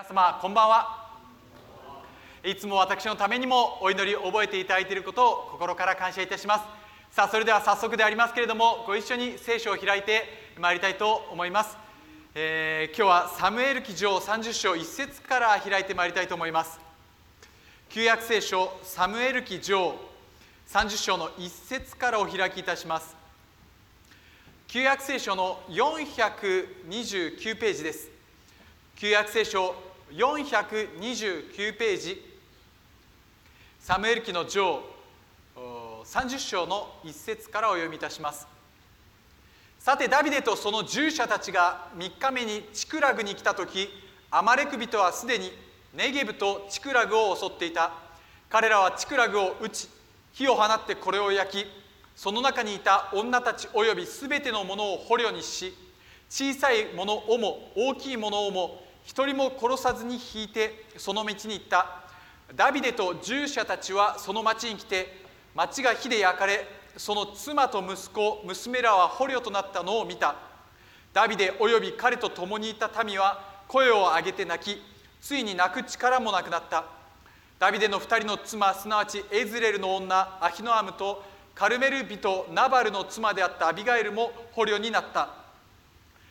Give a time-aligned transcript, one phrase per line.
[0.00, 1.10] 皆様こんばんは。
[2.42, 6.64] いつも私のためにもお祈り覚えていただいていることを心から感謝いたします。
[7.10, 10.22] さあそれでは早速でありますけれどもご一緒に聖書を開いて
[10.58, 11.76] まいりたいと思います、
[12.34, 16.80] えー、今日はサムエル記上30章1節から開いてまいりたいと思います。
[17.90, 19.96] 旧約聖書サムエル記上
[20.68, 23.14] 30章の1節からお開きいたします。
[24.66, 28.08] 旧約聖書の429ページです。
[28.96, 32.24] 旧約聖書429ページ。
[33.78, 34.82] サムエル記の上
[36.04, 38.46] 30章の1節からお読みいたします。
[39.78, 43.88] さてダビデとその従者たちが3日目にチクラグに来た時
[44.30, 45.52] アマレク人はすでに
[45.94, 47.92] ネゲブとチクラグを襲っていた。
[48.48, 49.88] 彼らはチクラグを撃ち
[50.32, 51.66] 火を放ってこれを焼き
[52.16, 55.72] その中にいた女たちおよびすべてのものを捕虜にし
[56.28, 62.00] 小さいものをも大きいものをも一人も殺さずに引いてその道に行った。
[62.54, 70.36] ダビデと従者たちはその町に来て町が火で焼かれその妻と息子娘らは捕虜となったのを見た。
[71.12, 74.82] ダビデおよび彼と共にいた民は声を上げて泣き
[75.20, 76.84] ついに泣く力もなくなった。
[77.58, 81.22] ダビデの二人の妻すなわちエズレルの女アヒノアムと
[81.54, 85.28] カルメル人ナバルの妻であったアビガエルも捕虜になった。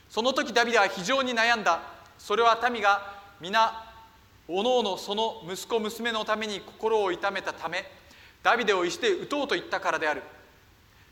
[0.10, 1.82] その時ダビデは非常に悩んだ。
[2.20, 3.86] それは民が皆
[4.48, 7.86] おのおのその息子娘のために心を痛めたため
[8.44, 10.22] ダビデをして撃とうと言ったからである。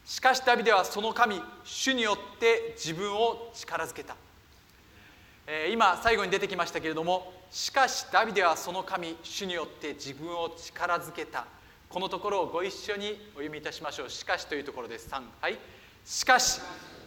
[0.06, 4.16] しかしダビデはその神主によって自分を力づけた、
[5.46, 11.46] えー、今最後に出てきましたけれどもしかしダビデはその神主によって自分を力づけた。
[11.90, 14.10] このところをご一緒にお読みいたしましょう。
[14.10, 15.10] しかしというところです。
[15.10, 15.58] 3はい。
[16.04, 16.60] しかし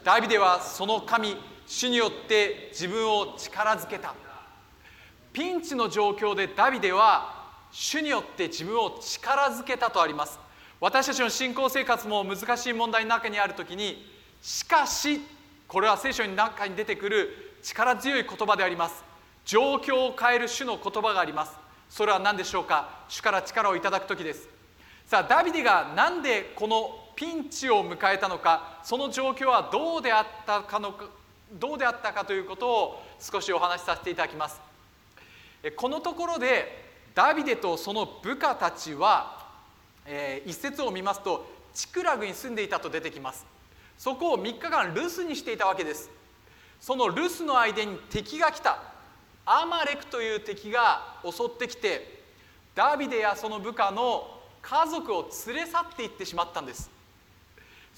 [0.03, 4.15] ダビデはその神主によって自分を力づけた。
[5.33, 10.41] ピンチの状況でダビデは主によって自分を力づけたとあります。
[10.81, 14.11] 私たちの信仰生活も難しい問題の中にある時に
[14.41, 15.21] しかし
[15.69, 19.05] これは聖書の中に出てくる力強い言葉であります。
[19.45, 21.53] 状況を変える主の言葉があります。
[21.89, 23.05] それは何でしょうか？
[23.09, 24.49] 主から力をいただく時です。
[25.07, 31.05] さあダビデが何でこのピンチを迎えたのかその状況はどうであったかのか
[31.53, 34.59] どうであったかということを少しお話しさせていただきます。
[35.77, 36.83] このところで
[37.15, 39.49] ダビデとその部下たちは、
[40.07, 41.45] えー、一節を見ますと
[41.75, 43.45] チクラグに住んでいたと出てきます。
[43.99, 46.09] そこを3日間留守にしていたわけです。
[46.81, 48.79] その留守の間に敵が来た。
[49.45, 52.23] アマレクという敵が襲ってきて
[52.75, 57.00] ダビデやその部下の家族を連れ去っていってしまったんです。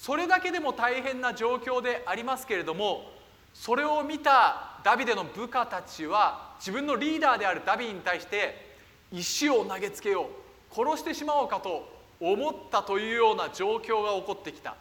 [0.03, 3.09] それだけでも大変な状況でありますけれども
[3.53, 8.75] それを見たダビデの部下たちは自分のリーダーであるダビデに対して
[9.13, 11.87] 石を投げつけよう殺してしまおうかと
[12.19, 14.75] 思ったというような状況が起こってきた。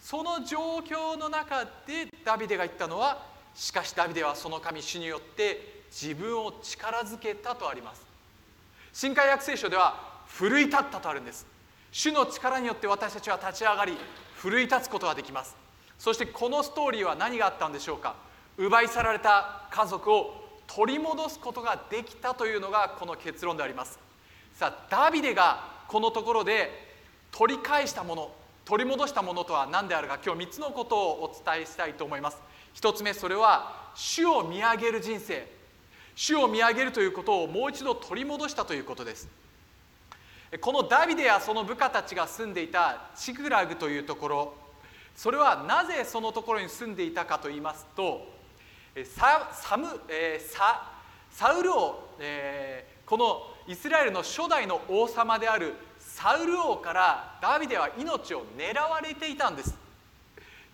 [0.00, 3.24] その状況の中でダビデが言ったのは
[3.54, 8.04] しかしダビデはその神主によって自分を力づけたとあります。
[8.92, 11.46] 新海約聖書では奮い立ったとあるんです。
[11.92, 13.96] 主の力によって私たちは立ち上がり
[14.44, 15.56] 奮い立つことができます。
[15.98, 18.14] そしてこのストーリーは何があったんでしょうか。
[18.58, 23.98] 奪い去られた家族を取り戻すことができたというのがこの結論であります。
[24.52, 26.70] さあダビデがこのところで
[27.30, 28.30] 取り返したもの
[28.66, 32.38] 取り戻したものとは何であるか今日3つのことをお伝えしたいと思います。
[32.74, 35.46] 1つ目それは主を見上げる人生。
[36.16, 39.26] 主を見上げるということをもう一度取り戻したということです。
[40.60, 44.54] このダビデやその部下たちが住んでいたチクラグというところ
[45.16, 48.26] それはなぜそのところに住んでいたかと言いますと
[49.16, 50.90] ササム、えー、サ
[51.30, 59.74] サウル王、えー、このイスラエルの初代の王様であるサウル王からダビデは命を狙われていたんです。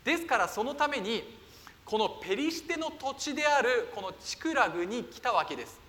[0.04, 1.38] ですからそのために
[1.84, 5.80] このペリシテの土地であるこのチクラグに来たわけです。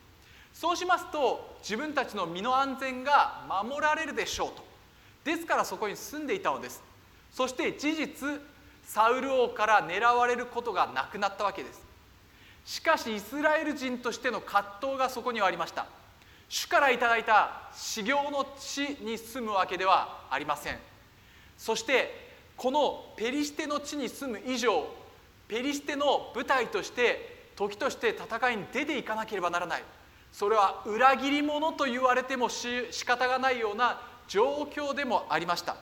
[0.53, 4.63] そうしますと自分たちの身の安全が守られるでしょうと。
[5.23, 6.81] ですからそこに住んでいたのです。
[7.31, 8.41] そして事実
[8.83, 11.81] サウル王から狙われることがなくなったわけです。
[12.65, 15.87] しかしイスラエル人としての葛藤がそこにはありました。
[16.49, 20.79] 主からいただいた修行の地に住むわけではありません。
[21.57, 24.85] そしてこのペリシテの地に住む以上
[25.47, 29.83] ペリシテの舞台として時として戦いに出ていかなければならない。
[30.31, 35.75] それは裏切り者と言われてもし仕方がないような状況でもありました。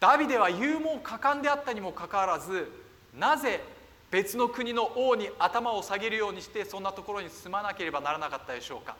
[0.00, 2.68] ダビデは勇猛果敢であったにもかかわらず
[3.16, 3.62] なぜ
[4.10, 8.96] 別の国の王に頭を下げるようにしてそんなところに住まなければならなかったでしょうか。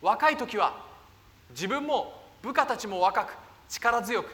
[0.00, 0.84] 若い時は
[1.50, 3.34] 自分も部下たちも若く
[3.68, 4.30] 力強く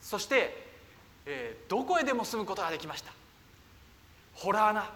[0.00, 0.66] そして、
[1.26, 3.12] えー、どこへでも住むことができました。
[4.34, 4.90] ホラー穴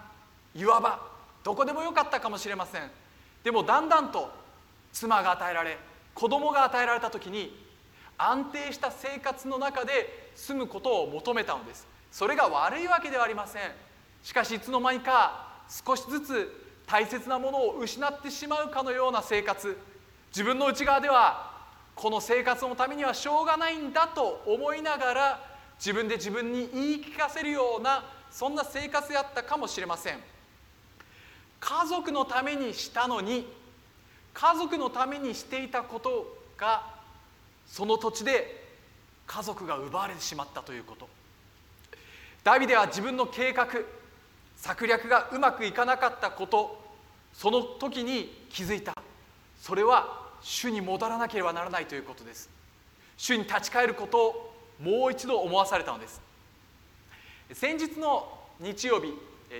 [0.55, 1.09] 岩場
[1.45, 2.91] どこでもよかったかもしれません。
[3.49, 4.31] でもだんだんと
[4.93, 5.79] 妻が与えられ
[6.13, 7.59] 子供が与えられた時に
[8.19, 11.87] 安定した生活の中で住むことを求めたのです。
[12.13, 13.63] それが悪いわけではありません。
[14.23, 19.79] しかしいつの間にか少しずつ大切なものを失ってしまうかのような生活。
[20.29, 21.51] 自分の内側では
[21.95, 25.41] この生活のためにはしょうがないんだと思いながら
[25.79, 30.19] 自分で自分に言い聞かせるようなそんな生活であったかもしれません。
[31.61, 33.47] 家族のためにしたのに
[34.35, 36.85] 家族のためにしていたことが
[37.67, 38.67] その土地で
[39.27, 41.09] 家族が奪われてしまったということ。
[42.45, 43.67] ダビデは自分の計画
[44.57, 46.83] 策略がうまくいかなかったこと
[47.35, 48.95] その時に気づいた。
[49.61, 52.49] それは主に戻らなければならないということです。
[53.17, 56.21] 主に立ち返ることをもう一度思わされたのです。
[57.53, 59.13] 先日の日曜日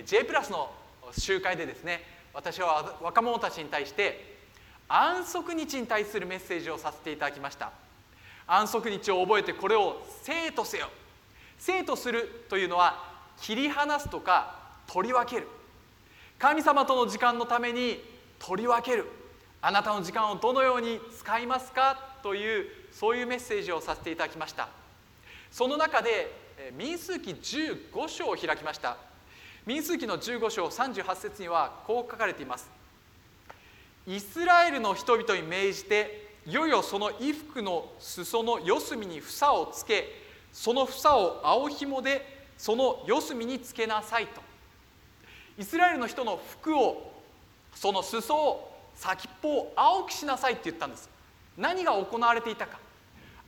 [0.05, 0.71] J プラスの
[1.17, 2.03] 集会でですね
[2.33, 4.37] 私は若者たちに対して
[4.87, 7.71] 安息日に対するメッセージをさせていただきました。
[8.47, 10.89] 安息日を覚えてこれを生とせよ。
[11.59, 13.03] 生とするというのは
[13.39, 14.55] 切り離すとか
[14.87, 15.47] 取り分ける。
[16.39, 18.01] 神様との時間のために
[18.39, 19.05] 取り分ける。
[19.61, 22.17] あなたの時間をどのように使いますか？
[22.23, 24.69] というそういうメッセージをさせていただきました。
[25.51, 26.31] その中で
[26.77, 28.97] 民数記15章を開きました。
[29.69, 32.67] 民数記の15章38節にはこう書かれています。
[34.07, 44.41] イスラエルの人々に命じていよいよその衣服の裾の四隅に房をつけその房を青紐でその四隅につけなさいと。
[45.59, 47.13] イスラエルの人の服を
[47.75, 51.07] その裾を先っぽを青くしなさいって言ったんです。
[51.55, 52.79] 何が行われていたか。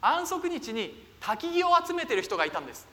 [0.01, 2.90] 安息日に焚き木を集めてる人がいたんです。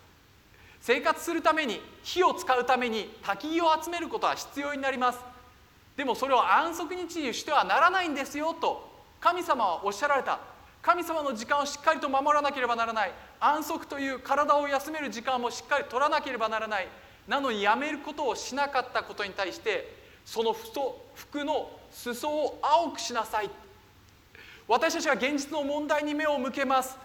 [0.81, 5.19] 生活するために火を使うために焚き木を集めることは必要になります。
[5.97, 8.89] でもそれを安息日にしてはならないんですよと
[9.21, 10.39] 神様はおっしゃられた。
[10.81, 13.13] 神様の時間をしっかりと守らなければならない。
[13.41, 16.89] 安息という体を休める時間もしっかり取らなければならない。
[17.27, 19.93] なのにやめることをしなかったことに対して
[20.25, 23.51] その服の裾を青くしなさい。
[24.69, 26.97] 私たちは現実の問題に目を向けます。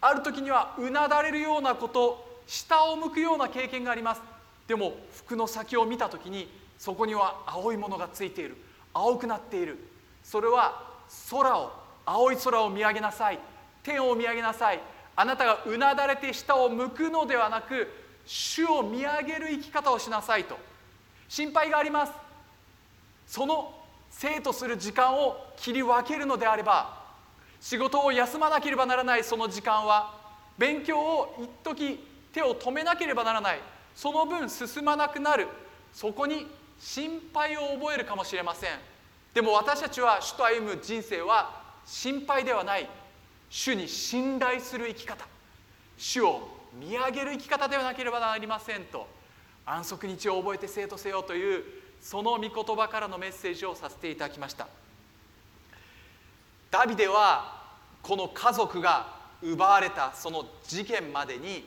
[0.00, 2.29] ある時にはうなだれるようなこと。
[2.50, 4.22] 下を向くような経験があります。
[4.66, 8.56] でも服の先を見た時にそこには青いものがついている。
[8.92, 9.78] 青くなっている。
[10.24, 10.82] それは
[11.30, 11.72] 空を
[12.04, 13.38] 青い空を見上げなさい。
[13.84, 14.80] 天を見上げなさい。
[15.14, 17.86] あなたがうなだれて下を向くのではなく
[18.26, 20.58] 主を見上げる生き方をしなさいと。
[21.28, 22.12] 心配があります。
[23.28, 23.72] その
[24.10, 26.98] 生とする時間を切り分けるのであれば
[27.60, 30.18] 仕事を休まなければならないその時間は
[30.58, 33.60] 勉強を一時手を止めなければならない。
[33.94, 35.48] その分進まなくなる。
[35.92, 36.46] そこに
[36.78, 38.70] 心配を覚えるかもしれません。
[39.34, 42.88] でも私たちは主と歩む人生は心配ではない。
[43.48, 45.26] 主に信頼する生き方。
[45.98, 49.06] 主を見上げる生き方ではなければなりませんと。
[49.66, 51.64] 安息日を覚えて生徒せよという
[52.00, 54.68] その御言葉からのメッセージをさせていただきました。
[56.70, 57.60] ダビデは
[58.02, 61.64] この家族が奪われたその事件までに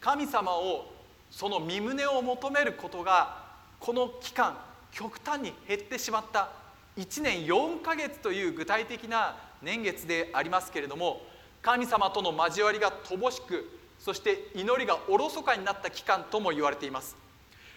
[0.00, 0.92] 神様を
[1.30, 3.44] その身旨を求めることが
[3.80, 4.56] この期間
[4.92, 6.50] 極端に減ってしまった
[6.96, 11.22] 1年4ヶ月という具体的な年月でありますけれども
[11.62, 17.16] 神様との交わりが乏しくそして祈りがおろそかになった期間とも言われています。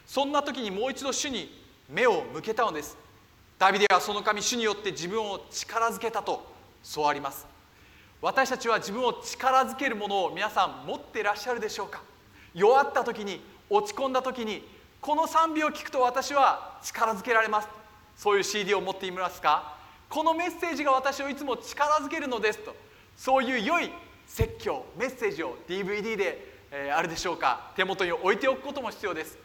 [0.05, 1.59] そんな時にもう一度主に
[1.89, 2.95] 目を向けたのです。
[3.57, 6.45] ダビデはその神主によって自分を力づけたと
[6.83, 7.47] そうあります。
[8.21, 12.03] 私たちは自分を力づけるものを皆さん持ってらっしゃるでしょうか？
[12.53, 14.67] 弱った時に落ち込んだ時に
[14.99, 17.67] この賛美を聞くと私は力づけられます。
[18.15, 19.75] そういう CD を持っていますか？
[20.09, 22.75] このメッセージが私をいつも力づけるのですと。
[23.17, 23.91] そういう良い
[24.27, 27.71] 説教メッセージを DVD で、えー、あるでしょうか？
[27.75, 29.37] 手元に置いておくことも必要です。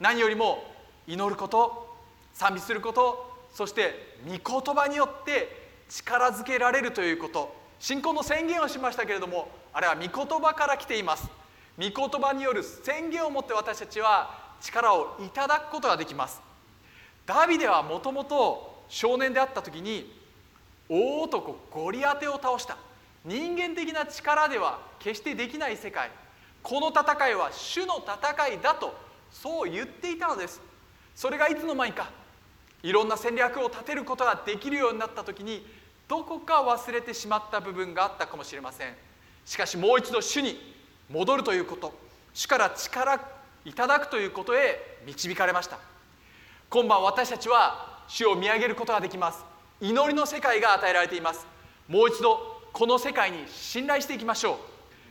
[0.00, 0.64] 何よりも
[1.06, 1.96] 祈ること
[2.34, 7.56] 賛美することそして御言葉によって力づけられるということ。
[7.80, 11.28] 信仰の宣言をしましたけれどもあれは御言葉から来ています。
[11.78, 16.40] 御言葉による宣言をもって私たちは力をいただくことができます。
[17.24, 20.12] ダビデはもともと少年であった時に
[20.88, 22.76] 大男ゴリアテを倒した。
[23.24, 26.10] 人間的な力では決してできない世界。
[26.62, 28.92] この戦いは主の戦いだと
[29.30, 30.60] そう言っていたのです。
[31.14, 32.10] それがいつの間にか
[32.82, 35.64] いろんな戦略を立てることができるようになった時に
[36.08, 38.94] どこか忘れてしまった部分があったかもしれません。
[39.44, 40.77] しかしもう一度主に
[41.10, 41.92] 戻るということ。
[42.34, 43.20] 主から力
[43.64, 45.78] いただくということへ導かれました。
[46.70, 49.44] 今晩私たちは主を見上げることができます。
[49.80, 51.46] 祈りの世界が与えられています。
[51.88, 54.56] もう一度この世界に信頼していきましょう。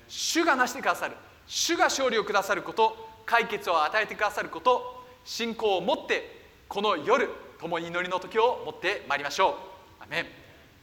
[0.08, 1.16] 主がなしてくださる。
[1.48, 3.08] 主が勝利をくださること。
[3.25, 5.06] 解決を与えてくださること。
[5.25, 9.58] 信仰を持ってこの夜共に祈りの時を持ってまいりましょ
[10.00, 10.04] う。
[10.04, 10.25] アメン。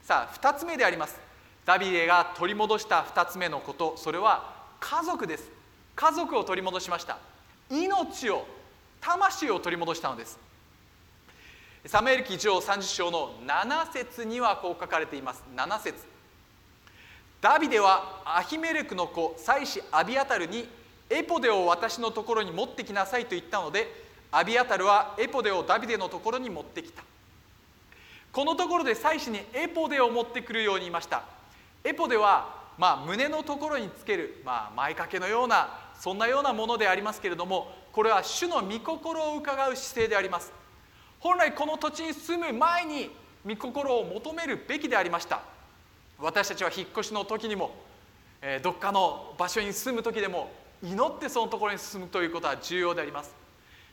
[0.02, 1.18] さあ2つ目であります。
[1.64, 3.94] ダビデが取り戻した2つ目のこと。
[3.96, 4.53] それは
[4.84, 5.50] 家族です。
[5.96, 7.16] 家族を取り戻しました。
[7.70, 8.46] 命を
[9.00, 10.38] 魂を取り戻したのです。
[11.86, 15.42] サムエル記上30章の7節にはこう書かれています。
[15.56, 16.04] 7節。
[17.40, 20.68] ダビデはアヒメレクの子妻子アビアタルに
[21.08, 23.86] エポデを私のところに持ってきなさいと言ったので
[24.30, 27.02] アビアタルはエポデをダビデのところに持ってきた。
[28.32, 31.22] このところで妻子にエポデを持ってくるように言いました。
[31.84, 40.52] エポデは、まあ、胸のところにつける、まあ、前掛けのようなそんなようなものでありますけれどもこれは主の御心を伺う姿勢であります。
[41.20, 43.10] 本来この土地に住む前に
[43.46, 45.42] 御心を求めるべきでありました。
[46.18, 47.74] 私たちは引っ越しの時にも、
[48.42, 50.50] え、どっかの場所に住む時でも
[50.82, 53.34] 祈ってそのところに進むということは重要であります。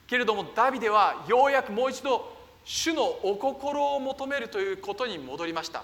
[0.08, 2.36] けれどもダビデはようやくもう一度
[2.66, 5.84] 主のお心を求めるということに戻りました。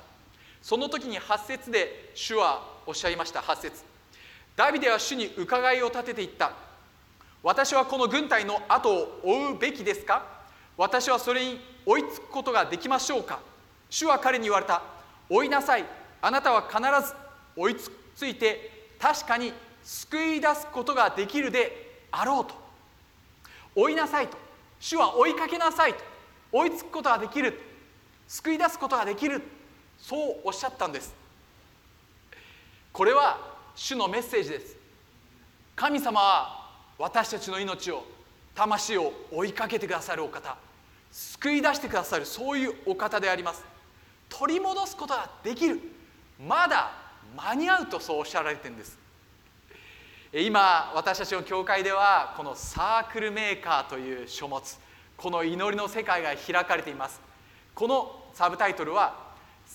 [0.61, 3.83] その時に8節で主はおっしゃいました8節。
[4.55, 6.51] ダビデは主に伺いを立てていった。
[7.43, 10.25] 私はこの軍隊の後を追うべきですか？
[10.75, 13.39] 私はそれに追いつくことができましょうか？
[13.89, 14.81] 主は彼に言われた。
[15.29, 15.85] 追いなさい。
[16.21, 17.13] あなたは必ず
[17.55, 17.75] 追い
[18.15, 22.55] ついて確かに救い出すことができるであろうと。
[23.75, 24.37] 追いなさいと。
[24.79, 25.99] 主は追いかけなさいと。
[26.51, 27.59] 追いつくことができる。
[28.27, 29.41] 救い出すことができる。
[30.01, 31.13] そうおっしゃったんです。
[32.93, 33.37] これは
[33.75, 34.75] 主のメッセージです。
[35.75, 38.03] 神様は私たちの命を
[38.55, 40.57] 魂を追いかけてくださるお方
[41.11, 43.63] 救い出してくださるそういうお方であります。
[44.29, 45.79] 取り戻すことができる。
[46.45, 46.91] まだ
[47.35, 48.97] 間に合うとそうおっしゃられてるんです。
[50.33, 54.61] 今私たちの教会ではこのサークルメーカーという書物
[55.15, 57.21] この祈りの世界が開かれています。
[57.73, 59.26] このサブタイトルは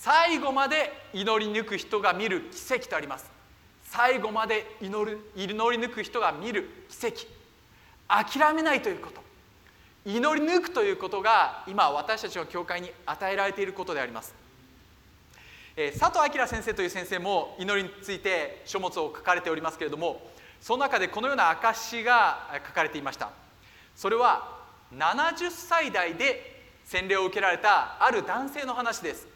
[0.02, 3.30] 最後まで祈り抜く人が見る奇跡とあります。
[3.84, 7.26] 最後まで祈る祈り抜く人が見る奇跡。
[8.08, 9.22] 諦めないということ。
[10.04, 14.34] 祈り抜くということが今私たちの教会に与えられていることであります、
[15.76, 20.20] えー、佐藤明先生という先生も祈りについて書物を書かれておりますけれども
[20.60, 23.30] その中でこのような証しが書かれていました。
[23.94, 24.58] それは
[24.92, 29.31] 70歳代で洗礼を受けられたある男性の話です。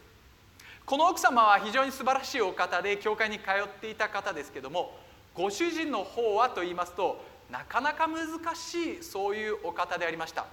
[0.87, 4.97] この奥様は非常に素晴らしいお方で教会に通っていた方ですけども
[5.35, 10.47] ご主人の方はと言いますとなかなか難しいそういうお方でありました。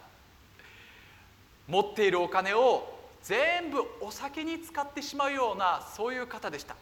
[1.68, 6.76] 持っているお金を全部お酒に使ってしまうようなそういう方でした。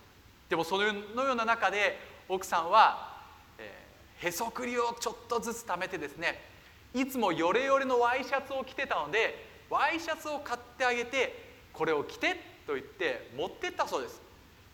[0.50, 3.20] でもそのような中で奥さんは、
[3.58, 6.42] えー、へそくりをちょっとずつ貯めてですね
[6.94, 14.22] いつもヨレヨレのワイシャツを着てたのでワイシャツを買ってあげてこれを着てと言って持ってったそうです。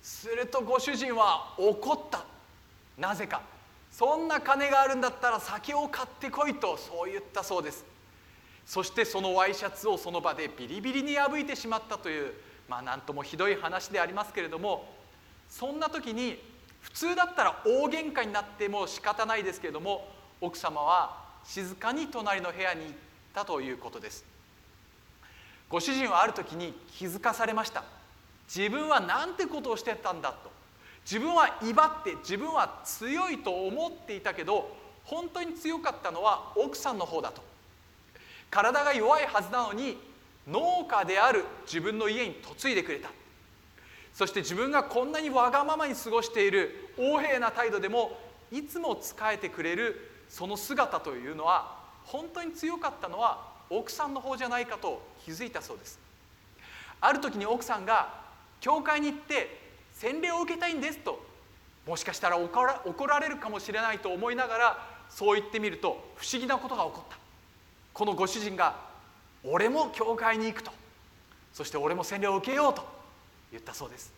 [0.03, 2.23] するとご主人は怒った。
[2.97, 3.41] なぜか。
[3.91, 7.83] そんな金があるんだったら酒を買ってこいとそう言ったそうです。
[8.67, 12.33] そしてそのワイシャツをその場でビリビリに破いてしまったという
[12.69, 14.93] まあ何ともひどい話でありますけれども
[15.49, 16.37] そんな時に
[16.81, 20.09] 普通だったら大喧嘩になっても仕方ないですけれども
[20.41, 22.93] 奥様は静かに隣の部屋に行っ
[23.33, 24.36] たということです。
[25.69, 27.83] ご主人はある時に気づかされました。
[28.53, 30.51] 自分は何てことをしてたんだと。
[31.03, 37.41] 自分は威張って自分は強いと思っていたけど本当に強かったのは奥さんの方だと。
[38.49, 39.97] 体が弱いはずなのに
[40.47, 43.09] 農家である自分の家に嫁いでくれた。
[44.13, 48.17] そして自分がこんなにわがままに過ごしている横柄な態度でも
[48.51, 55.99] いつも仕えてくれるその姿というのは本当に強かったのは奥さんの方じゃないかと気づいたそうです。
[57.01, 58.13] ある時に奥さんが
[58.61, 59.59] 教会に行って
[59.93, 61.19] 洗礼を受けたいんですと
[61.85, 67.17] もしかしたら怒ら怒られるかもしれないと思いながらそう言ってみると不思議なことが起こった。
[67.91, 68.79] このご主人が
[69.43, 70.71] 「俺も教会に行く」と。
[71.53, 72.87] そして俺も洗礼を受けようと
[73.51, 74.13] 言ったそうです。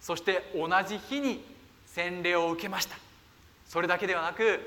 [0.00, 1.44] そして同じ日に
[1.86, 2.96] 洗礼を受けました。
[3.64, 4.58] それだけではなく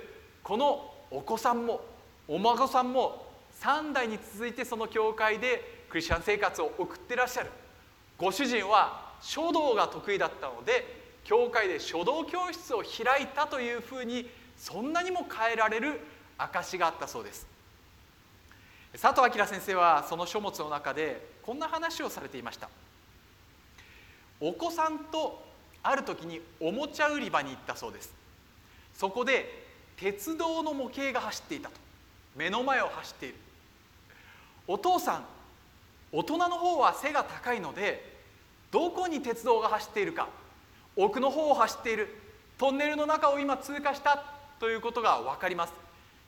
[0.42, 1.84] このお子さんも
[2.30, 3.30] お孫さんも
[3.60, 7.50] 3代に続いてその教会でクリスチャン生活を送ってらっしゃる。
[8.18, 16.00] ご主人は書道が得意だったので教会で書道教室を開いたというふうにそんなにも変えられる
[16.38, 17.46] 証があったそうです。
[19.00, 22.70] 佐藤明先生はその書物の中でこんな話をされていました。
[24.40, 25.44] お子さんと
[25.84, 28.14] ある時におもちゃ売り場に行ったそうです。
[28.96, 29.66] そこで
[29.98, 31.76] 鉄道の模型が走っていたと。
[32.36, 33.36] 目の前を走っている。
[34.68, 35.26] お父さん
[36.12, 38.12] 大人の方は背が高いので
[38.72, 40.28] どこに鉄道が走っているか
[40.96, 42.16] 奥の方を走っている
[42.58, 44.24] トンネルの中を今通過した
[44.60, 45.74] ということが分かります。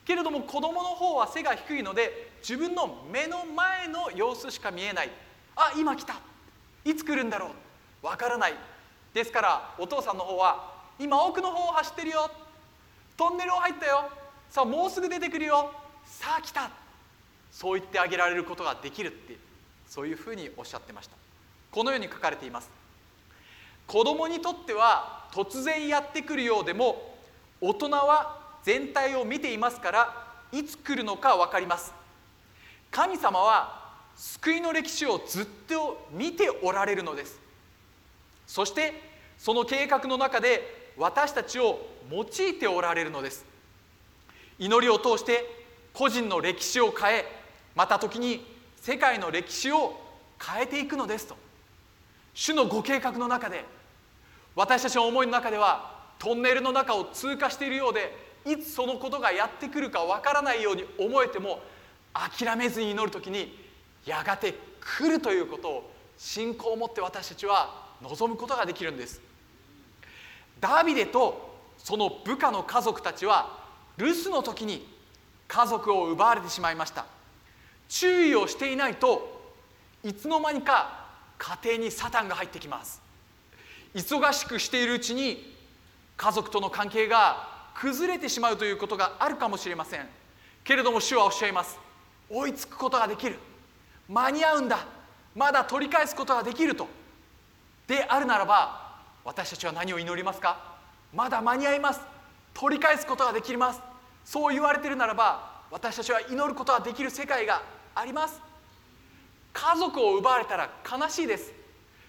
[0.06, 5.12] けれども子供の方は背が低いので自分の目の前の様子しか見えない。
[5.56, 6.16] あ今来た。
[6.84, 7.52] いつ来るんだろ
[8.02, 8.06] う。
[8.06, 8.54] わからない。
[9.14, 12.32] ですからお父さんの方は今奥の方を走ってるよ。
[13.16, 14.10] トンネルを入ったよ。
[14.50, 15.72] さあもうすぐ出てくるよ。
[16.06, 16.72] さあ来た。
[17.52, 19.38] そう言ってあげられることができるって
[19.94, 21.16] そういうふうにおっしゃってました。
[21.70, 22.72] このように書かれています。
[23.86, 27.16] 子供にとっては突然やってくるようでも
[27.62, 31.94] 大人は全体を見ていますからいつ来るのか分かります。
[32.90, 33.84] 神様は
[34.16, 37.40] 救いの歴史をずっと見ておられるのです。
[38.48, 39.00] そして
[39.38, 43.46] その計画の中で私たちを用いておられるのです。
[44.58, 45.46] 祈りを通して
[45.94, 47.26] 個人の歴史を変え
[47.76, 48.53] また時に
[48.84, 49.98] 世界の歴史を
[50.38, 51.38] 変えていくのですと。
[52.34, 53.64] 主のご計画の中で
[54.58, 58.14] 私たちの思いの中ではトンネルの中を通過しているようで
[58.46, 61.62] いつそのことがやってくるかわからないように思えても
[62.14, 63.58] 諦めずに祈る時に
[64.06, 69.22] やがて来るということを信仰を持って私たちは望むことができるんです。
[70.60, 73.64] ダビデとその部下の家族たちは
[73.96, 74.86] 留守の時に
[75.48, 77.06] 家族を奪われてしまいました。
[77.94, 79.40] 注意をしていないと
[80.04, 81.06] いつの間にか
[81.38, 83.00] 家庭にサタンが入ってきます。
[83.94, 85.54] 忙しくしているうちに
[86.18, 90.08] 家族との関係が崩れてしまうということがあるかもしれません。
[90.64, 91.78] けれども主はおっしゃいます。
[92.32, 93.38] 追いつくことができる。
[94.10, 94.80] 間に合うんだ。
[95.36, 96.88] まだ取り返すことができると。
[97.86, 100.78] であるならば私たちは何を祈りますか？
[101.14, 102.02] まだ間に合います。
[102.56, 103.82] 取り返すことができます。
[104.26, 107.62] そう言われているならば私たちは祈ることができる世界が
[107.96, 108.40] あります。
[109.54, 111.54] 家族を奪われたら悲しいです。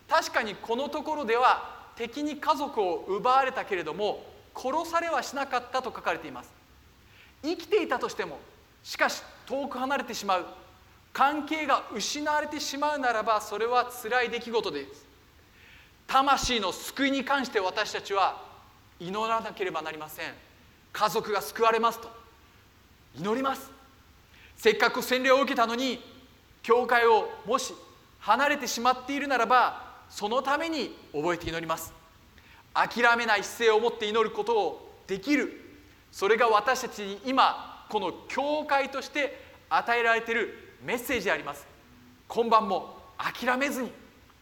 [0.08, 6.52] 確かにこのところでは敵に家族を奪われたけれども殺されはしなかったと書かれています。
[7.42, 8.38] 生きていたとしても
[8.82, 10.46] しかし遠く離れてしまう。
[11.12, 15.06] 関係が失われてしまうならばそれは辛い出来事です。
[16.06, 18.42] 魂の救いに関して私たちは
[18.98, 20.34] 祈らなければなりません。
[20.92, 22.08] 家族が救われますと
[23.16, 23.73] 祈ります。
[24.56, 26.02] せっかく洗礼を受けたのに
[26.62, 27.74] 教会をもし
[28.20, 31.92] 離れてしまっているならばそのために覚えて祈ります。
[32.72, 35.60] 諦めない姿勢を持って祈ることをできる。
[36.10, 41.66] それが私たちに今この教会として与えられているメッセージであります。
[42.28, 43.90] 今晩も諦めずに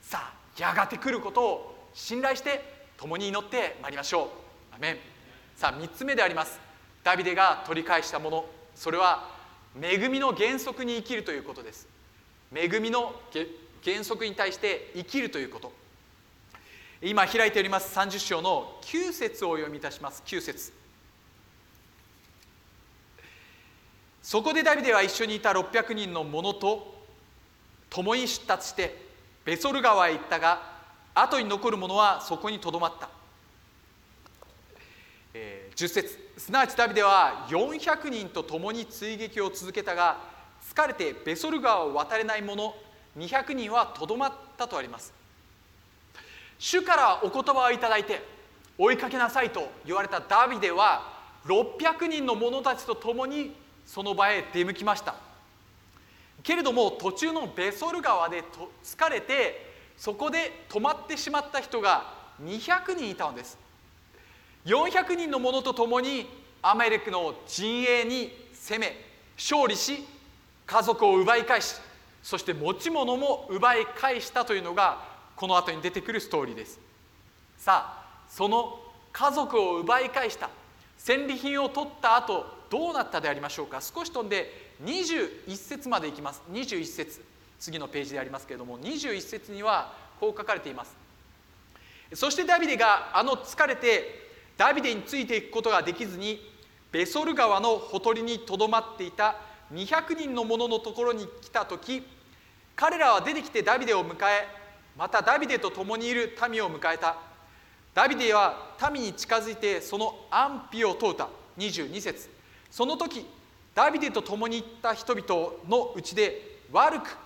[0.01, 2.63] さあやがて来ることを信頼して
[2.97, 4.75] 共に祈ってまいりましょう。
[4.77, 4.99] アメン。
[5.57, 6.61] さあ3つ目であります。
[7.03, 8.45] ダビデが取り返したもの。
[8.75, 9.42] それは
[9.81, 11.89] 恵みの原則に生きるということです。
[12.55, 13.15] 恵みの
[13.83, 15.73] 原則に対して生きるということ。
[17.01, 20.23] 今開いております30章の9節をお読みいたします。
[20.25, 20.73] 9節。
[24.23, 26.95] そこでダビデは一緒にいた600人の者と
[27.91, 28.97] 共に出立して
[29.45, 30.63] ベソル川へ行ったが
[31.15, 33.11] 後に残る者はそこにとどまった、
[35.75, 40.19] 10節すなわちダビデは400人と共に追撃を続けたが
[40.75, 42.75] 疲れてベソル川を渡れない者
[43.19, 45.13] 200人はとどまったとあります。
[46.59, 48.23] 主からお言葉をいただいて
[48.79, 51.13] 追いかけなさいと言われたダビデは
[51.47, 53.55] 600人の者たちと共に
[53.85, 55.17] その場へ出向きました。
[56.43, 58.43] けれども途中のベソル川で
[58.85, 63.59] 疲れてそこで止まってしまった人が200人いたのです。
[64.65, 66.27] 400人の者と共に
[66.63, 68.97] アメレクの陣営に攻め
[69.37, 70.05] 勝利し
[70.67, 71.75] 家族を奪い返し
[72.23, 76.79] そして持ち物も奪い返したというのがこの後に出てくるストーリーです。
[77.59, 78.79] さあその
[79.13, 80.49] 家族を奪い返した
[80.97, 83.81] 戦利品を取った後どうなったでありましょうか。
[83.81, 86.43] 少し飛んで21節までいきます。
[86.53, 87.21] 21節
[87.59, 90.95] 次のページでありますけれども21節にはこう書かれています。
[92.15, 94.22] そしてダビデがあの疲れて
[94.57, 96.41] ダビデについていくことができずに
[96.91, 99.37] ベソル川のほとりにとどまっていた
[99.73, 102.03] 200人の者のところに来た時
[102.77, 104.63] 彼らは出てきてダビデを迎え
[104.97, 107.17] またダビデと共にいる民を迎えた。
[107.95, 111.29] ダビデは民に近づいてその安否を問うた。
[111.59, 112.29] 22節。
[112.71, 113.27] その時
[113.75, 117.17] ダビデと共に行った人々のうちで悪く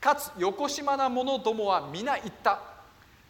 [0.00, 2.60] かつ横島な者どもは皆言った。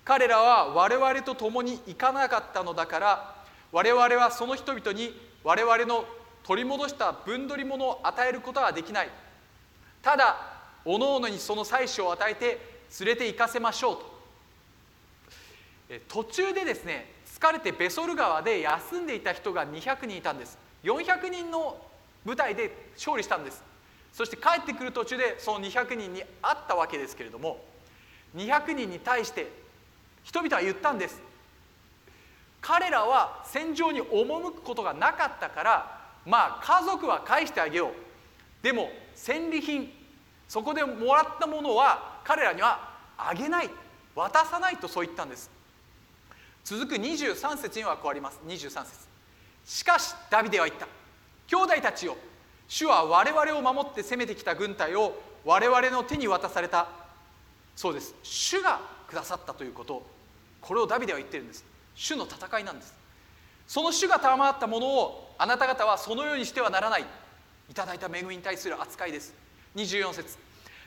[0.04, 3.33] 彼らは我々と共に行かなかったのだから
[3.74, 6.04] 我々はその人々に我々の
[6.44, 9.10] 取り戻した分取り物を与えることはできない。
[10.00, 10.36] ただ
[10.84, 12.60] おのおのにその妻子を与えて
[13.00, 13.94] 連れて行かせましょ
[15.88, 16.00] うと。
[16.06, 20.56] 途中でですね疲れてベソル川で休んでいた人が200人いたんです。
[20.84, 21.76] 400人の
[22.24, 23.60] 部隊で勝利したんです。
[24.12, 27.64] そして帰ってくる途中でその200人に会ったわけですけれども
[28.36, 29.50] 200人に対して
[30.22, 31.33] 人々は言ったんです。
[32.66, 37.92] 彼らは戦場に赴くことがなかったからまあ家族は返してあげよう。
[38.62, 39.92] でも戦利品
[40.48, 43.70] そこでもらったものは彼らにはあげない。
[44.16, 45.50] 渡さないとそう言ったんです。
[46.64, 48.40] 続く23節にはこうあります。
[48.46, 49.08] 23節。
[49.66, 50.86] しかしダビデは言った。
[51.46, 52.16] 兄弟たちよ
[52.66, 56.88] 主は我々を守って攻めてきた軍隊を我々の手に渡された。
[57.76, 58.14] そうです。
[58.22, 60.02] 主がくださったということ。
[60.62, 61.73] これをダビデは言ってるんです。
[61.94, 62.94] 主の戦いなんです。
[63.66, 67.04] その主が賜ったものをあなた方はそのようにしてはならない。
[67.70, 69.34] いただいた恵みに対する扱いです。
[69.74, 70.36] 24節。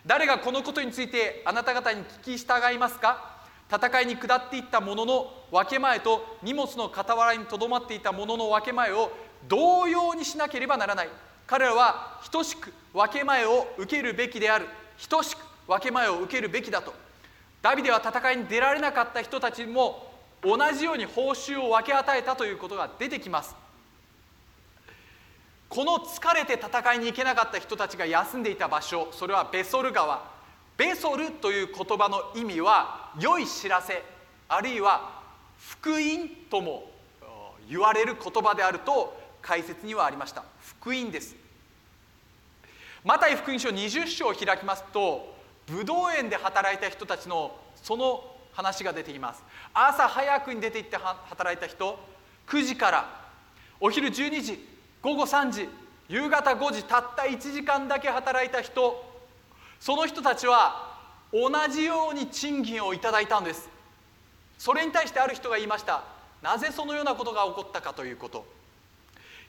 [0.05, 3.35] 誰がこのことについてあなた方に聞き従いますか？
[3.69, 9.11] 戦いに下っていったものの分け前と荷物の傍らにとどまっていたものの分け前を
[9.47, 11.09] 同様にしなければならない。
[11.45, 14.67] 彼らは等しく分け前を受けるべきである。
[15.09, 16.93] 等しく分け前を受けるべきだと。
[17.61, 23.55] ダビデは戦いに出られなかった人たちも同じように報酬を分け与えたということが出てきます。
[25.69, 30.35] この疲れて戦いに行けなかった人たちが休んでいた場所それはベソル川。
[30.77, 34.03] ベソルという言葉の意味は良い知らせ
[34.47, 35.23] あるいは
[35.57, 36.91] 福音とも
[37.67, 40.43] 言われる言葉であると解説にはありました。
[40.61, 41.35] 福音です。
[43.03, 49.43] マタイ福音書20章を開きますと武道園で働いた人たちのその話が出てきます。
[49.71, 51.99] 朝早くに出て行って働いた人
[52.47, 53.21] 9時から
[53.79, 54.67] お昼12時
[55.03, 55.69] 午後3時
[56.09, 59.05] 夕方5時たった1時間だけ働いた人
[59.79, 60.97] その人たちは
[61.31, 63.69] 同じように賃金をいただいたんです。
[64.57, 66.03] それに対してある人が言いました。
[66.41, 68.43] なぜそのようなことが起こったかということ。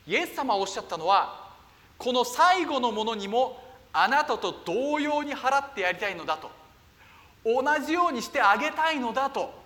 [0.07, 1.49] イエス様はおっしゃったのは
[1.97, 3.63] この最後のものにも
[3.95, 6.58] あなたと同様に払ってやりたいのだと。
[7.49, 9.57] 同じようにしてあげたいのだと。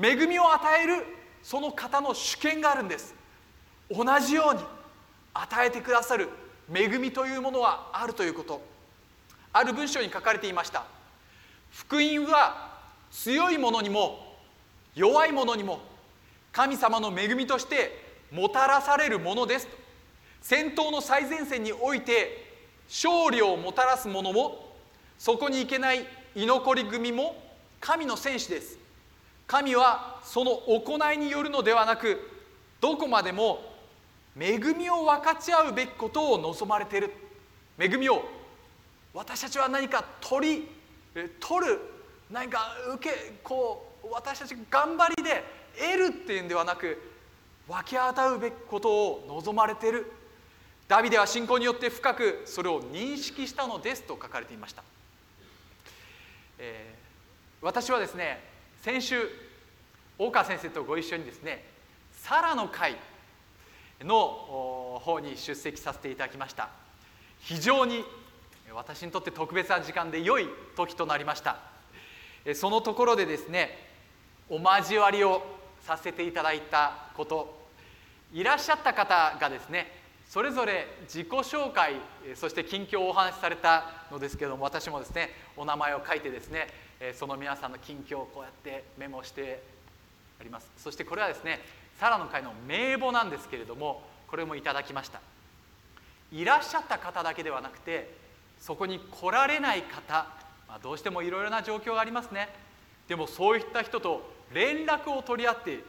[0.00, 1.04] 恵みを与える
[1.42, 3.14] その方の主権があるんです。
[3.90, 4.62] 同じように
[5.34, 6.28] 与えてくださる
[6.72, 8.62] 恵みというものはあるということ。
[9.52, 10.84] ある文章に書かれていました。
[11.72, 12.78] 福音は
[13.10, 14.36] 強い者にも
[14.94, 15.80] 弱い者にも
[16.52, 19.76] 神様の恵みとしてもたらされるものですと。
[20.40, 22.52] 戦闘の最前線において
[22.88, 24.72] 勝利をもたらす者も
[25.18, 27.36] そこに行けない居残り組も
[27.80, 28.78] 神の戦士です。
[29.46, 32.18] 神はその行いによるのではなく
[32.80, 33.72] どこまでも
[34.38, 37.12] 恵みを分かち合うべきことを望まれている。
[37.78, 38.22] 恵みを
[39.12, 40.68] 私たちは何か取り
[41.38, 41.80] 取る
[42.30, 45.44] 何か受けこう私たち頑張りで
[45.76, 47.10] 得るっていうんではなく
[47.68, 50.10] 分け与うべきことを望まれている。
[50.88, 54.82] ダビデは信仰によって深くそれを認識したのですと書かれていました、
[56.64, 58.40] えー、私はですね
[58.82, 59.28] 先週
[60.16, 61.64] 大川先生とご一緒にですね
[62.12, 62.94] サラの会
[64.00, 66.68] の方に出席させていただきました。
[67.40, 68.04] 非常に
[68.72, 71.58] 私にとって特別な時間で良い時となりました。
[72.54, 73.76] そのところでですね
[74.48, 75.42] お交わりを
[75.80, 77.60] させていただいたこと
[78.32, 80.01] いらっしゃった方がですね
[80.32, 81.96] それぞれ自己紹介
[82.36, 86.68] そして近況をお話しされたのですけれども私もですねお名前を書いてですね
[87.12, 89.62] その皆さんの近況をこうやってメモして
[90.40, 90.70] あります。
[90.78, 91.60] そしてこれはですね
[92.00, 95.20] サラの会の名簿なんですけれどもこれもいただきました。
[96.32, 98.14] いらっしゃった方だけではなくて
[98.58, 100.26] そこに来られない方、
[100.66, 102.48] まあ、どうしてもいろいろな状況がありますね。
[103.06, 105.80] でもそういった人と連絡を取り合って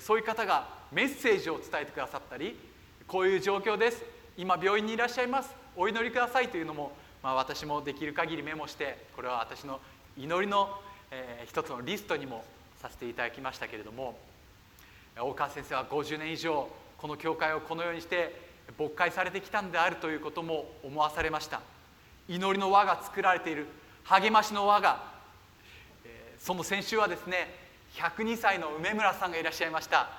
[0.00, 2.58] そういう方がメッセージを伝えてくださったり
[3.08, 4.04] こういう状況です。
[4.36, 5.48] 今病院にいらっしゃいます。
[5.74, 6.92] お祈りくださいというのも、
[7.22, 9.80] まあ、私もできる限りメモしてこれは私の
[10.18, 10.68] 祈りの、
[11.10, 12.44] えー、一つのリストにも
[12.82, 14.18] させていただきましたけれども
[15.18, 16.68] 大川先生は50年以上
[16.98, 18.38] この教会をこのようにして
[18.76, 21.62] 勃開されてきたんであるということも思わされました。
[22.28, 23.68] 祈りの輪が作られている。
[24.04, 25.02] 励ましの輪が
[26.38, 27.54] その先週はですね
[27.94, 30.10] 102歳の梅村さんがいらっしゃいました。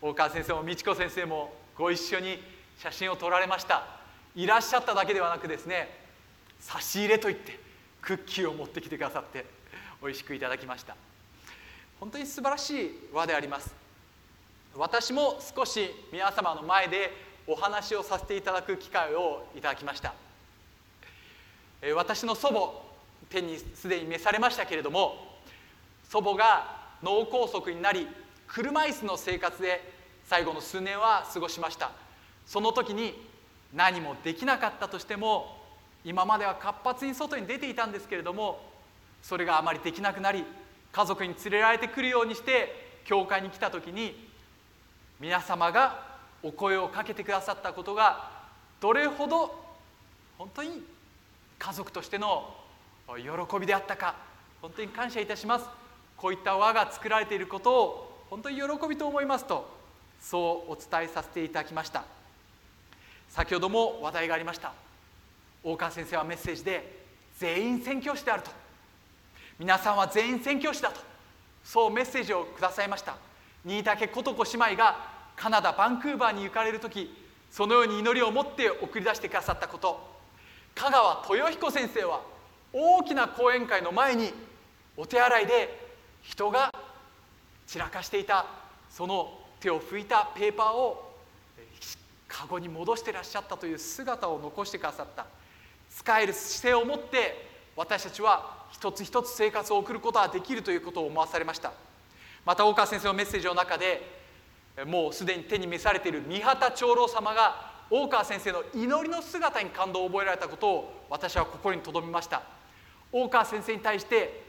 [0.00, 2.42] 大川先生も美智子先生もご一緒に
[2.78, 3.86] 写真を撮られました。
[4.34, 5.88] いらっしゃっただけではなくですね
[6.60, 7.58] 差し入れといって
[8.02, 9.46] クッキーを持ってきてくださって
[10.02, 10.96] 美味しくいただきました。
[12.00, 13.72] 本当に素晴らしい輪であります。
[14.76, 17.12] 私も少し皆様の前で
[17.46, 20.14] お話をさせていただく機会をいただきました。
[21.94, 22.88] 私の祖母
[23.30, 25.38] 天にすでに召されましたけれども
[26.08, 28.08] 祖母が脳梗塞になり
[28.48, 29.97] 車椅子の生活で
[30.28, 31.90] 最後の数年は過ごしました。
[32.46, 33.14] その時に
[33.74, 35.56] 何もできなかったとしても
[36.04, 38.60] 今までは活発に外に出ていたんですけれども
[39.22, 40.44] それがあまりできなくなり
[40.92, 44.28] 家族に連れられてくるようにして教会に来た時に
[45.18, 48.30] 皆様がお声をかけてくださったことが
[48.80, 49.54] どれほど
[50.36, 50.82] 本当に
[51.58, 52.54] 家族としての
[53.08, 54.14] 喜びであったか
[54.60, 55.66] 本当に感謝いたします。
[56.16, 59.77] こういった輪が作られていることを本当に喜びと思いますと
[60.20, 62.04] そうお伝えさせていただきました。
[63.28, 64.72] 先ほども話題がありました。
[65.62, 66.98] 大川先生はメッセージで
[67.38, 68.50] 全員宣教師であると。
[69.58, 71.00] 皆さんは全員宣教師だと。
[71.64, 73.16] そうメッセージをくださいました。
[73.64, 74.96] 新竹琴子姉妹が
[75.36, 77.14] カナダバンクーバーに行かれる時
[77.50, 80.18] そのように祈りを持って送り出してくださったこと。
[80.74, 82.22] 香川豊彦先生は
[82.72, 84.32] 大きな講演会の前に
[84.96, 85.88] お手洗いで
[86.22, 86.72] 人が
[87.66, 88.46] 散らかしていた。
[88.90, 91.14] その手を拭いたペーパーを
[92.26, 95.26] カゴに戻してらっしゃったという姿を残してくださった。
[95.90, 101.72] 使える姿勢を持って私たちは一つ一つ生活を送ることができるということを思わされました。
[102.44, 104.18] また大川先生のメッセージの中で
[104.86, 112.42] もうすでに手に召されている三畑長老様が大川先生の祈りの姿に感動を覚えられたことを私は心に留めました。
[113.10, 114.44] 大川先生に対して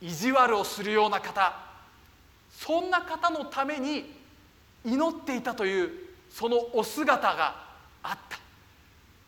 [0.00, 1.67] 意地悪をするような方
[2.58, 4.12] そんな方のために
[4.84, 5.90] 祈っていたという
[6.28, 7.54] そのお姿が
[8.02, 8.38] あった。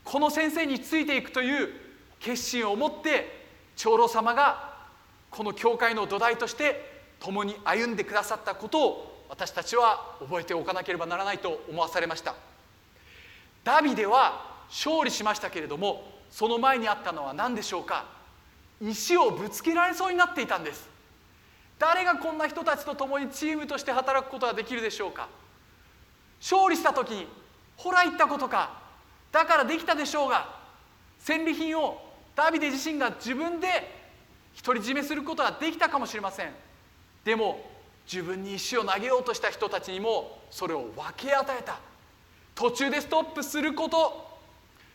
[0.02, 1.68] この先生についていくという
[2.18, 4.74] 決心を持って長老様が
[5.30, 12.34] この教会の土台として共に歩んでくださったことを私たちは覚えておかなければならないと思わされました。
[13.62, 18.06] ダビデは勝利しましたけれどもその前にあったのは何でしょうか。
[18.82, 20.88] 石をぶつけられそうになっていたんです。
[21.80, 25.28] 誰がこんな人たちと共にチームとして働くことができるでしょうか？
[26.40, 27.26] 勝利した時に
[27.76, 28.78] ほら言ったことか？
[29.32, 30.60] だからできたでしょうが
[31.18, 32.00] 戦利品を
[32.36, 33.66] ダビデ自身が自分で
[34.62, 36.52] 独り占めすることができたかもしれません。
[37.24, 37.64] でも
[38.04, 41.78] 自分に石を投げようとした人たちにもそれを分け与えた。
[42.54, 44.28] 途中でストップすること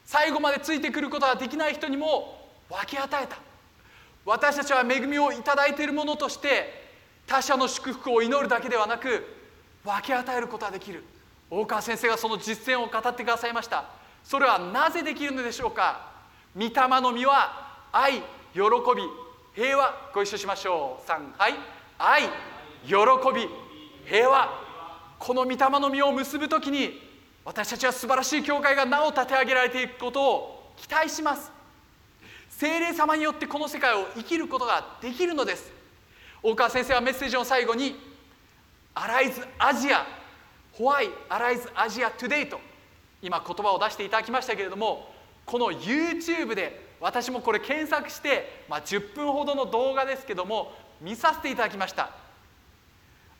[0.06, 3.38] 最後までついてくることができない人にも分け与えた。
[4.25, 6.83] 私たちは恵みをいただいているものとして
[7.27, 9.23] 他者の祝福を祈るだけではなく
[9.83, 11.03] 分け与えることができる。
[11.49, 13.85] 大川先生がその実践を語ってくださいました。
[14.23, 16.11] それはなぜできるのでしょうか？
[16.55, 18.21] 御霊の実は愛喜
[18.95, 19.03] び
[19.53, 20.09] 平和。
[20.13, 21.09] ご一緒しましょう。
[21.09, 21.53] 3はい。
[21.99, 22.23] 愛
[22.83, 22.95] 喜
[23.33, 23.47] び
[24.05, 24.49] 平和。
[25.19, 26.99] この御霊の実を結ぶ時に
[27.43, 31.51] 私たちは素晴らしい教会がなお立て上げられていくことを期待します。
[32.57, 35.73] 精霊様によってこの世界を生きることができるのです。
[36.41, 37.99] 大川先生はメッセージの最後に
[38.95, 40.05] 「アライズアジア」
[40.71, 42.61] 「ホワイアライズアジアトゥデイと
[43.21, 45.13] 今言葉を出していただきましたけれども
[45.45, 52.11] この YouTube で私もこれ検索して、まあ、10分ほどの動画ですけども見させていただきました。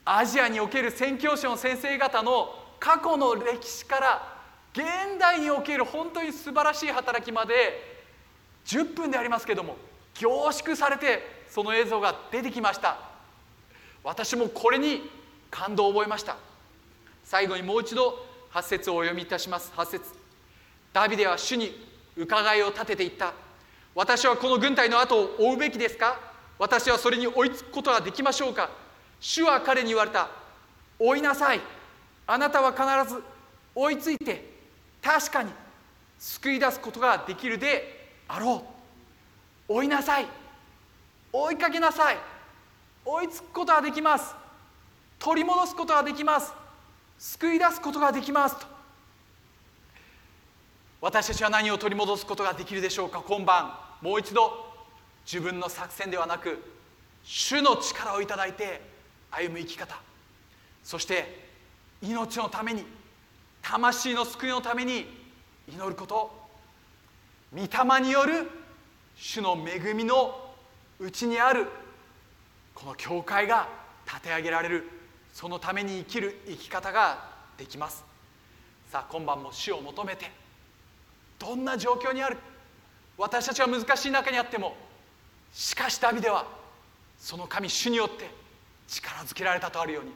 [0.04, 4.36] アジアにおける宣教師の先生方の過去の歴史から
[4.74, 4.84] 現
[5.20, 7.95] 代における本当に素晴らしい働きまで
[8.66, 9.78] 10分でありますけども
[10.16, 12.98] 凝縮されてその映像が出てきました。
[14.04, 15.10] 私もこれに
[15.50, 16.38] 感動を覚えました。
[17.24, 19.72] 最後にもう一度8節をお読みいたします。
[19.76, 20.04] 8節。
[20.94, 21.72] ダビデは主に
[22.16, 23.34] 伺いを立てていった。
[23.94, 26.20] 私はこの軍隊の後を追うべきですか？
[26.60, 28.70] 私はそれに追いつくことができましょうか？
[29.20, 30.30] 主は彼に言われた。
[31.00, 31.62] 追いなさい。
[32.28, 33.22] あなたは必ず
[33.74, 34.54] 追いついて
[35.02, 35.52] 確かに
[36.20, 38.64] 救い出すことができるであろ
[39.70, 39.74] う。
[39.74, 40.28] 追いなさい。
[41.32, 42.18] 追いかけなさい。
[43.04, 44.34] 追いつくことができます。
[45.20, 46.54] 取り戻すことができます。
[47.18, 48.60] 救い出すことができます。
[48.60, 48.68] と。
[51.02, 53.22] 私たちは何を取り戻すことができるでしょうか？
[53.22, 54.74] 今晩もう一度
[55.26, 56.64] 自分の作戦ではなく
[57.24, 58.82] 主の力をいただいて
[59.32, 59.96] 歩む生き方。
[60.84, 61.50] そして
[62.02, 62.86] 命のために
[63.62, 65.08] 魂の救いのために
[65.68, 66.45] 祈ること。
[67.56, 68.50] 御霊による
[69.16, 70.54] 主の恵みの
[71.00, 71.68] うちにある
[72.74, 73.70] この教会が
[74.06, 74.90] 立て上げられる
[75.34, 78.04] そのために生きる生き方ができます。
[78.92, 80.30] さあ今晩も主を求めて
[81.40, 82.38] どんな状況にある？
[83.18, 84.76] 私たちは難しい中にあっても
[85.54, 86.46] しかしダビデは
[87.18, 88.30] その神主によって
[88.88, 90.12] 力づけられたとあるように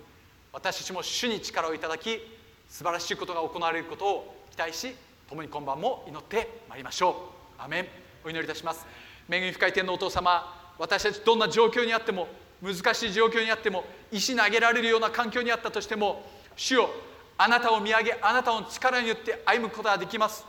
[0.51, 2.19] 私たちも主に力をいただき
[2.67, 4.93] 素晴らしいことが行われることを期待し
[5.29, 7.61] 共に今晩も祈ってまいりましょう。
[7.61, 7.87] アメン。
[8.25, 8.83] お祈りいたします。
[9.29, 12.27] 恵み深い天のお父様私たちどんな状況にあっても
[12.63, 16.89] 難しい状況にあっても石投げられるような環境にあったとしても主よ
[17.37, 20.43] あなたを見上げあなたの力によって歩むことができます。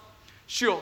[0.46, 0.80] 主よ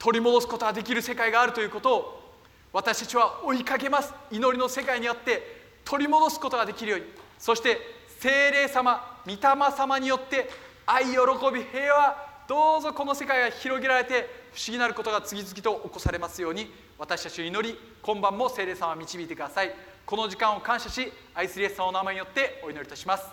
[0.00, 2.34] 取り戻すことができる世界があるということを
[2.72, 4.12] 私たちは追いかけます。
[4.32, 5.42] 祈りの世界にあって
[5.84, 7.06] 取り戻すことができるように。
[7.38, 7.78] そして
[8.18, 9.38] 精霊様御霊
[9.76, 10.50] 様によって
[10.84, 11.10] 愛喜
[11.54, 19.74] び平和どうぞこの世界が広げられて不思議なることが次々と起こされますように私たちを祈り今晩も聖霊様を導いてください。
[20.06, 23.26] この時間を感謝し愛するイエス様の名前によってお祈りいたします。